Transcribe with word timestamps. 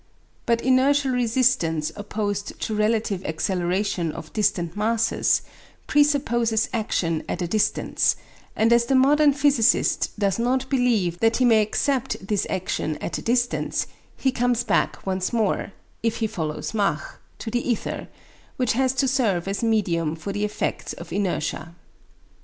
But 0.47 0.61
inertial 0.61 1.11
resistance 1.11 1.91
opposed 1.95 2.59
to 2.61 2.73
relative 2.73 3.23
acceleration 3.23 4.11
of 4.11 4.33
distant 4.33 4.75
masses 4.75 5.43
presupposes 5.85 6.67
action 6.73 7.21
at 7.29 7.43
a 7.43 7.47
distance; 7.47 8.15
and 8.55 8.73
as 8.73 8.85
the 8.85 8.95
modern 8.95 9.31
physicist 9.31 10.09
does 10.17 10.39
not 10.39 10.67
believe 10.71 11.19
that 11.19 11.37
he 11.37 11.45
may 11.45 11.61
accept 11.61 12.25
this 12.27 12.47
action 12.49 12.97
at 12.97 13.19
a 13.19 13.21
distance, 13.21 13.85
he 14.17 14.31
comes 14.31 14.63
back 14.63 15.05
once 15.05 15.31
more, 15.31 15.71
if 16.01 16.15
he 16.15 16.25
follows 16.25 16.73
Mach, 16.73 17.19
to 17.37 17.51
the 17.51 17.61
ether, 17.69 18.07
which 18.57 18.73
has 18.73 18.93
to 18.93 19.07
serve 19.07 19.47
as 19.47 19.63
medium 19.63 20.15
for 20.15 20.33
the 20.33 20.43
effects 20.43 20.93
of 20.93 21.13
inertia. 21.13 21.75